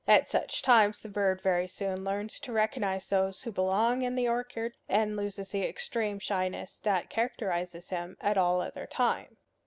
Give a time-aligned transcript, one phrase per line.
[0.07, 4.27] At such times the bird very soon learns to recognize those who belong in the
[4.27, 9.37] orchard, and loses the extreme shyness that characterizes him at all other times.